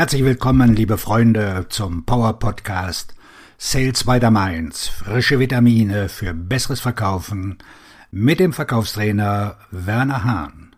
[0.00, 3.14] Herzlich willkommen, liebe Freunde, zum Power Podcast
[3.58, 4.88] Sales by the Mainz.
[4.88, 7.58] Frische Vitamine für besseres Verkaufen
[8.10, 10.74] mit dem Verkaufstrainer Werner Hahn.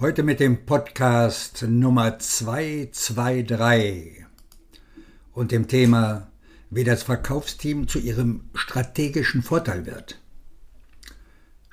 [0.00, 4.24] Heute mit dem Podcast Nummer 223
[5.34, 6.28] und dem Thema,
[6.70, 10.18] wie das Verkaufsteam zu ihrem strategischen Vorteil wird.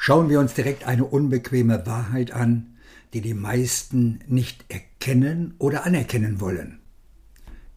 [0.04, 2.76] Schauen wir uns direkt eine unbequeme Wahrheit an,
[3.14, 6.80] die die meisten nicht erkennen oder anerkennen wollen.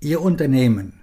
[0.00, 0.94] Ihr Unternehmen,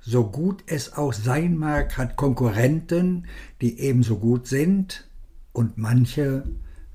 [0.00, 3.26] so gut es auch sein mag, hat Konkurrenten,
[3.60, 5.06] die ebenso gut sind
[5.52, 6.44] und manche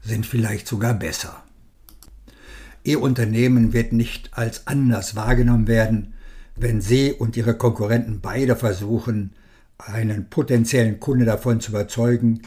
[0.01, 1.43] sind vielleicht sogar besser.
[2.81, 6.15] Ihr Unternehmen wird nicht als anders wahrgenommen werden,
[6.55, 9.33] wenn Sie und Ihre Konkurrenten beide versuchen,
[9.77, 12.41] einen potenziellen Kunde davon zu überzeugen,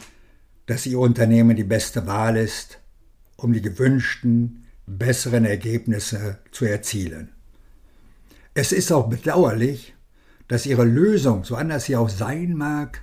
[0.70, 2.78] dass Ihr Unternehmen die beste Wahl ist,
[3.34, 7.30] um die gewünschten, besseren Ergebnisse zu erzielen.
[8.54, 9.96] Es ist auch bedauerlich,
[10.46, 13.02] dass Ihre Lösung, so anders sie auch sein mag,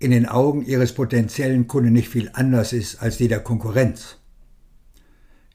[0.00, 4.18] in den Augen Ihres potenziellen Kunden nicht viel anders ist als die der Konkurrenz.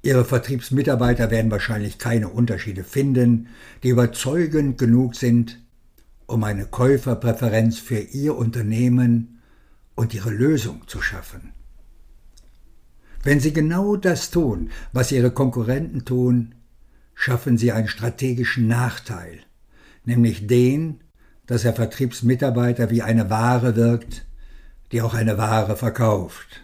[0.01, 3.49] Ihre Vertriebsmitarbeiter werden wahrscheinlich keine Unterschiede finden,
[3.83, 5.63] die überzeugend genug sind,
[6.25, 9.36] um eine Käuferpräferenz für Ihr Unternehmen
[9.97, 11.51] und ihre Lösung zu schaffen.
[13.23, 16.55] Wenn Sie genau das tun, was Ihre Konkurrenten tun,
[17.15, 19.39] schaffen Sie einen strategischen Nachteil,
[20.05, 21.01] nämlich den,
[21.47, 24.25] dass der Vertriebsmitarbeiter wie eine Ware wirkt,
[24.91, 26.63] die auch eine Ware verkauft.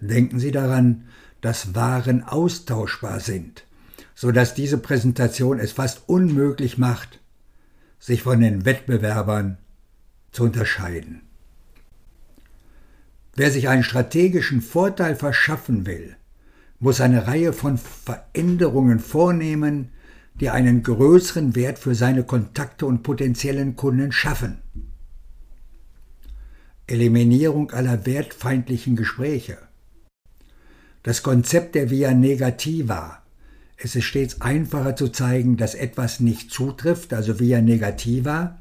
[0.00, 1.04] Denken Sie daran,
[1.40, 3.64] dass Waren austauschbar sind,
[4.14, 7.20] so dass diese Präsentation es fast unmöglich macht,
[8.00, 9.58] sich von den Wettbewerbern
[10.32, 11.22] zu unterscheiden.
[13.36, 16.16] Wer sich einen strategischen Vorteil verschaffen will,
[16.78, 19.90] muss eine Reihe von Veränderungen vornehmen,
[20.40, 24.58] die einen größeren Wert für seine Kontakte und potenziellen Kunden schaffen.
[26.86, 29.58] Eliminierung aller wertfeindlichen Gespräche.
[31.02, 33.22] Das Konzept der Via Negativa.
[33.76, 38.58] Es ist stets einfacher zu zeigen, dass etwas nicht zutrifft, also Via Negativa,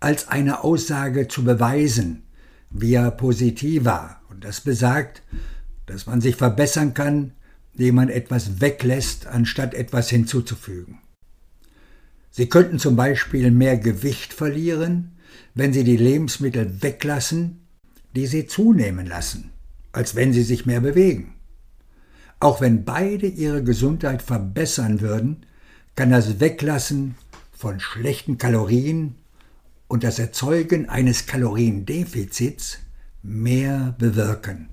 [0.00, 2.24] als eine Aussage zu beweisen,
[2.72, 4.20] via positiva.
[4.28, 5.22] Und das besagt,
[5.86, 7.32] dass man sich verbessern kann,
[7.74, 10.98] indem man etwas weglässt, anstatt etwas hinzuzufügen.
[12.30, 15.12] Sie könnten zum Beispiel mehr Gewicht verlieren,
[15.54, 17.66] wenn Sie die Lebensmittel weglassen,
[18.14, 19.50] die Sie zunehmen lassen,
[19.92, 21.34] als wenn Sie sich mehr bewegen.
[22.40, 25.46] Auch wenn beide Ihre Gesundheit verbessern würden,
[25.94, 27.16] kann das Weglassen
[27.52, 29.14] von schlechten Kalorien
[29.92, 32.78] und das Erzeugen eines Kaloriendefizits
[33.22, 34.70] mehr bewirken.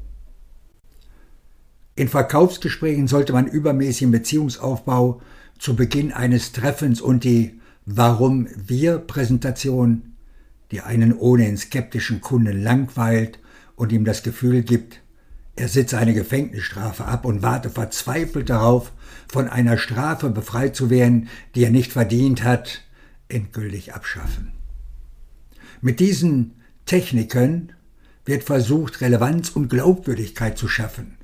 [1.98, 5.22] In Verkaufsgesprächen sollte man übermäßigen Beziehungsaufbau
[5.58, 10.14] zu Beginn eines Treffens und die Warum wir Präsentation,
[10.72, 13.40] die einen ohnehin skeptischen Kunden langweilt
[13.76, 15.02] und ihm das Gefühl gibt,
[15.58, 18.94] er sitze eine Gefängnisstrafe ab und warte verzweifelt darauf,
[19.30, 22.84] von einer Strafe befreit zu werden, die er nicht verdient hat,
[23.28, 24.54] endgültig abschaffen.
[25.82, 27.72] Mit diesen Techniken
[28.26, 31.18] wird versucht, Relevanz und Glaubwürdigkeit zu schaffen.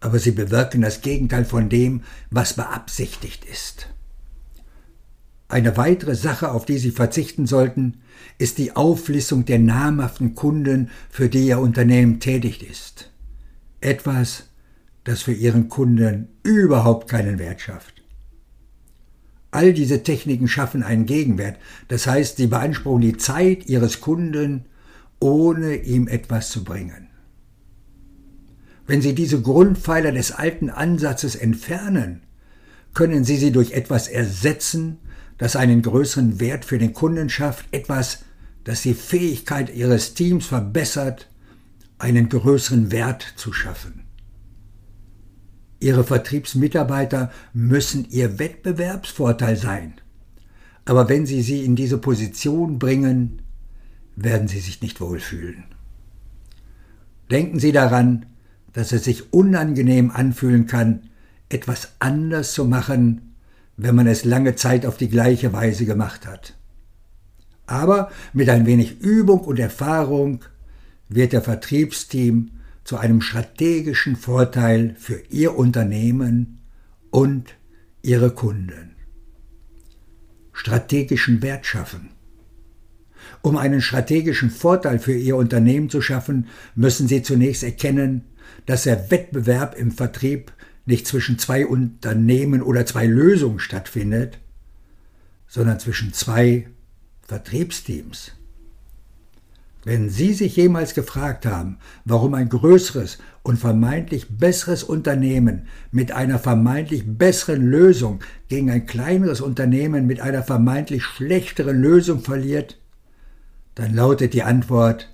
[0.00, 3.88] Aber sie bewirken das Gegenteil von dem, was beabsichtigt ist.
[5.48, 8.02] Eine weitere Sache, auf die Sie verzichten sollten,
[8.38, 13.10] ist die Auflistung der namhaften Kunden, für die Ihr Unternehmen tätig ist.
[13.80, 14.44] Etwas,
[15.04, 17.99] das für Ihren Kunden überhaupt keinen Wert schafft.
[19.50, 24.66] All diese Techniken schaffen einen Gegenwert, das heißt, sie beanspruchen die Zeit ihres Kunden,
[25.18, 27.08] ohne ihm etwas zu bringen.
[28.86, 32.22] Wenn Sie diese Grundpfeiler des alten Ansatzes entfernen,
[32.92, 34.98] können Sie sie durch etwas ersetzen,
[35.38, 38.24] das einen größeren Wert für den Kunden schafft, etwas,
[38.64, 41.28] das die Fähigkeit Ihres Teams verbessert,
[41.98, 44.09] einen größeren Wert zu schaffen.
[45.80, 49.94] Ihre Vertriebsmitarbeiter müssen Ihr Wettbewerbsvorteil sein.
[50.84, 53.42] Aber wenn Sie sie in diese Position bringen,
[54.14, 55.64] werden Sie sich nicht wohlfühlen.
[57.30, 58.26] Denken Sie daran,
[58.72, 61.08] dass es sich unangenehm anfühlen kann,
[61.48, 63.34] etwas anders zu machen,
[63.76, 66.54] wenn man es lange Zeit auf die gleiche Weise gemacht hat.
[67.66, 70.44] Aber mit ein wenig Übung und Erfahrung
[71.08, 72.50] wird der Vertriebsteam
[72.90, 76.58] zu einem strategischen Vorteil für Ihr Unternehmen
[77.10, 77.54] und
[78.02, 78.96] Ihre Kunden.
[80.52, 82.10] Strategischen Wert schaffen.
[83.42, 88.24] Um einen strategischen Vorteil für Ihr Unternehmen zu schaffen, müssen Sie zunächst erkennen,
[88.66, 90.50] dass der Wettbewerb im Vertrieb
[90.84, 94.40] nicht zwischen zwei Unternehmen oder zwei Lösungen stattfindet,
[95.46, 96.66] sondern zwischen zwei
[97.22, 98.32] Vertriebsteams.
[99.82, 106.38] Wenn Sie sich jemals gefragt haben, warum ein größeres und vermeintlich besseres Unternehmen mit einer
[106.38, 112.78] vermeintlich besseren Lösung gegen ein kleineres Unternehmen mit einer vermeintlich schlechteren Lösung verliert,
[113.74, 115.08] dann lautet die Antwort,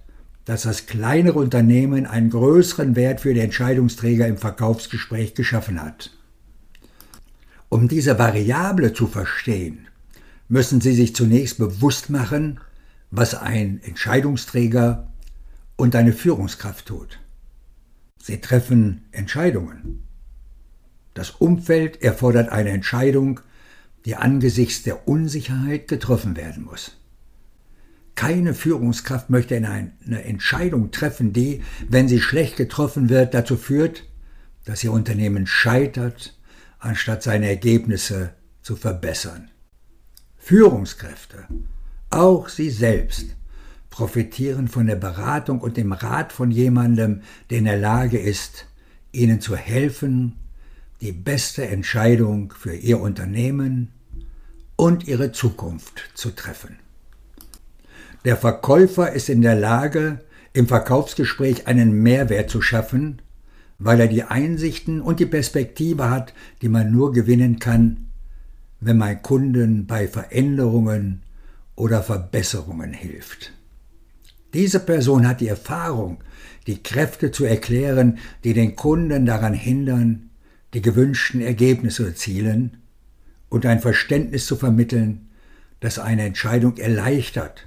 [0.44, 6.10] dass das kleinere Unternehmen einen größeren Wert für die Entscheidungsträger im Verkaufsgespräch geschaffen hat.
[7.68, 9.86] Um diese Variable zu verstehen,
[10.48, 12.60] müssen Sie sich zunächst bewusst machen,
[13.10, 15.12] was ein Entscheidungsträger
[15.76, 17.20] und eine Führungskraft tut.
[18.22, 20.02] Sie treffen Entscheidungen.
[21.14, 23.40] Das Umfeld erfordert eine Entscheidung,
[24.04, 26.96] die angesichts der Unsicherheit getroffen werden muss.
[28.14, 34.04] Keine Führungskraft möchte eine Entscheidung treffen, die, wenn sie schlecht getroffen wird, dazu führt,
[34.64, 36.36] dass ihr Unternehmen scheitert,
[36.78, 38.32] anstatt seine Ergebnisse
[38.62, 39.50] zu verbessern.
[40.36, 41.46] Führungskräfte
[42.10, 43.36] auch Sie selbst
[43.90, 48.66] profitieren von der Beratung und dem Rat von jemandem, der in der Lage ist,
[49.12, 50.36] Ihnen zu helfen,
[51.00, 53.92] die beste Entscheidung für Ihr Unternehmen
[54.76, 56.76] und Ihre Zukunft zu treffen.
[58.24, 60.20] Der Verkäufer ist in der Lage,
[60.52, 63.22] im Verkaufsgespräch einen Mehrwert zu schaffen,
[63.78, 68.08] weil er die Einsichten und die Perspektive hat, die man nur gewinnen kann,
[68.80, 71.22] wenn man Kunden bei Veränderungen
[71.76, 73.52] oder Verbesserungen hilft.
[74.54, 76.24] Diese Person hat die Erfahrung,
[76.66, 80.30] die Kräfte zu erklären, die den Kunden daran hindern,
[80.74, 82.78] die gewünschten Ergebnisse zu erzielen
[83.48, 85.28] und ein Verständnis zu vermitteln,
[85.80, 87.66] das eine Entscheidung erleichtert,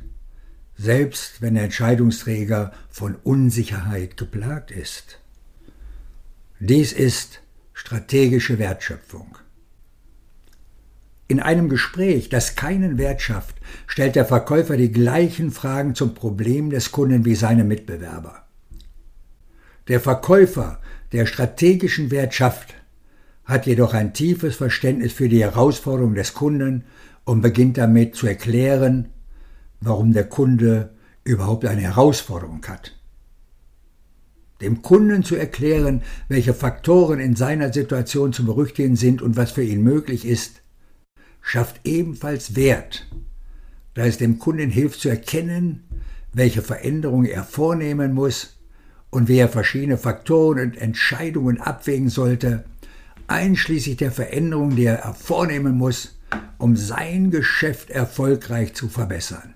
[0.76, 5.20] selbst wenn der Entscheidungsträger von Unsicherheit geplagt ist.
[6.60, 7.42] Dies ist
[7.74, 9.38] strategische Wertschöpfung.
[11.30, 13.56] In einem Gespräch, das keinen Wert schafft,
[13.86, 18.48] stellt der Verkäufer die gleichen Fragen zum Problem des Kunden wie seine Mitbewerber.
[19.88, 20.82] Der Verkäufer,
[21.12, 22.74] der strategischen Wert schafft,
[23.46, 26.86] hat jedoch ein tiefes Verständnis für die Herausforderung des Kunden
[27.26, 29.10] und beginnt damit zu erklären,
[29.82, 32.96] warum der Kunde überhaupt eine Herausforderung hat.
[34.62, 39.64] Dem Kunden zu erklären, welche Faktoren in seiner Situation zu berücksichtigen sind und was für
[39.64, 40.59] ihn möglich ist,
[41.42, 43.08] schafft ebenfalls Wert,
[43.94, 45.84] da es dem Kunden hilft zu erkennen,
[46.34, 48.58] welche Veränderungen er vornehmen muss
[49.10, 52.66] und wie er verschiedene Faktoren und Entscheidungen abwägen sollte,
[53.28, 56.20] einschließlich der Veränderungen, die er vornehmen muss,
[56.58, 59.54] um sein Geschäft erfolgreich zu verbessern.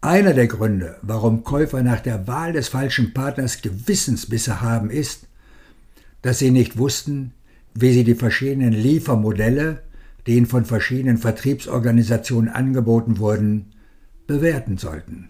[0.00, 5.26] Einer der Gründe, warum Käufer nach der Wahl des falschen Partners Gewissensbisse haben, ist,
[6.22, 7.32] dass sie nicht wussten,
[7.74, 9.82] wie sie die verschiedenen Liefermodelle
[10.28, 13.72] ihnen von verschiedenen Vertriebsorganisationen angeboten wurden,
[14.26, 15.28] bewerten sollten.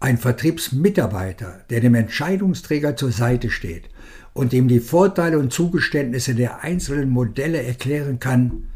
[0.00, 3.90] Ein Vertriebsmitarbeiter, der dem Entscheidungsträger zur Seite steht
[4.32, 8.68] und ihm die Vorteile und Zugeständnisse der einzelnen Modelle erklären kann,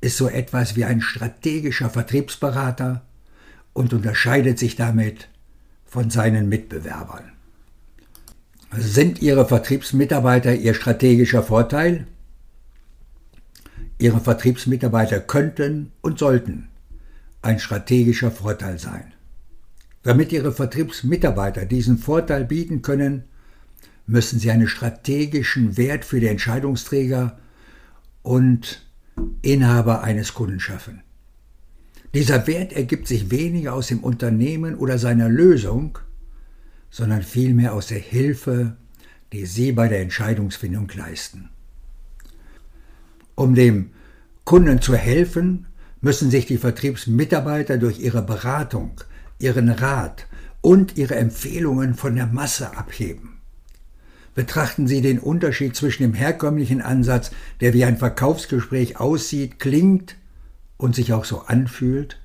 [0.00, 3.02] ist so etwas wie ein strategischer Vertriebsberater
[3.72, 5.28] und unterscheidet sich damit
[5.86, 7.32] von seinen Mitbewerbern.
[8.76, 12.06] Sind Ihre Vertriebsmitarbeiter Ihr strategischer Vorteil?
[13.98, 16.68] Ihre Vertriebsmitarbeiter könnten und sollten
[17.42, 19.12] ein strategischer Vorteil sein.
[20.02, 23.24] Damit Ihre Vertriebsmitarbeiter diesen Vorteil bieten können,
[24.06, 27.38] müssen Sie einen strategischen Wert für die Entscheidungsträger
[28.22, 28.86] und
[29.42, 31.02] Inhaber eines Kunden schaffen.
[32.14, 35.98] Dieser Wert ergibt sich weniger aus dem Unternehmen oder seiner Lösung,
[36.90, 38.76] sondern vielmehr aus der Hilfe,
[39.32, 41.50] die Sie bei der Entscheidungsfindung leisten.
[43.38, 43.90] Um dem
[44.42, 45.66] Kunden zu helfen,
[46.00, 49.00] müssen sich die Vertriebsmitarbeiter durch ihre Beratung,
[49.38, 50.26] ihren Rat
[50.60, 53.38] und ihre Empfehlungen von der Masse abheben.
[54.34, 57.30] Betrachten Sie den Unterschied zwischen dem herkömmlichen Ansatz,
[57.60, 60.16] der wie ein Verkaufsgespräch aussieht, klingt
[60.76, 62.18] und sich auch so anfühlt,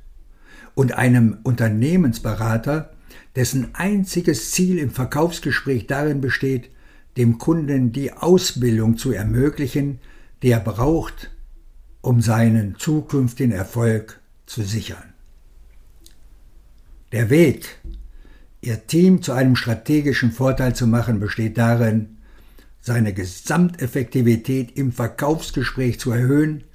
[0.74, 2.92] und einem Unternehmensberater,
[3.36, 6.72] dessen einziges Ziel im Verkaufsgespräch darin besteht,
[7.18, 10.00] dem Kunden die Ausbildung zu ermöglichen,
[10.44, 11.32] die er braucht,
[12.02, 15.14] um seinen zukünftigen Erfolg zu sichern.
[17.12, 17.80] Der Weg,
[18.62, 22.18] Ihr Team zu einem strategischen Vorteil zu machen, besteht darin,
[22.82, 26.66] seine Gesamteffektivität im Verkaufsgespräch zu erhöhen,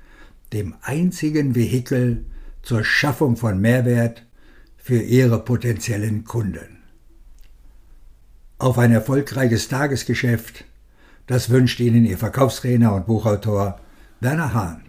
[0.53, 2.25] dem einzigen Vehikel
[2.63, 4.25] zur Schaffung von Mehrwert
[4.77, 6.79] für Ihre potenziellen Kunden.
[8.59, 10.65] auf ein erfolgreiches Tagesgeschäft.
[11.29, 13.79] Das wünscht Ihnen Ihr Verkaufstrainer und Buchautor
[14.21, 14.83] Werner Hahn.